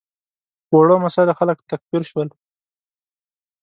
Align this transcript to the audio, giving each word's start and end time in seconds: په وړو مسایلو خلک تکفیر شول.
په 0.67 0.73
وړو 0.79 0.95
مسایلو 1.05 1.37
خلک 1.39 1.57
تکفیر 1.69 2.01
شول. 2.09 2.27